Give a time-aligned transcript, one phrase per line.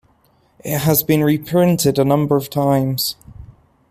[0.65, 3.15] It has been reprinted a number of times.